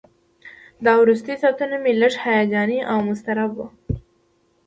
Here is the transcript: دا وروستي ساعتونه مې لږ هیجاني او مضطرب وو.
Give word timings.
دا 0.83 0.93
وروستي 1.01 1.33
ساعتونه 1.41 1.75
مې 1.83 1.91
لږ 2.01 2.13
هیجاني 2.25 2.79
او 2.91 2.97
مضطرب 3.07 3.51
وو. 3.57 3.67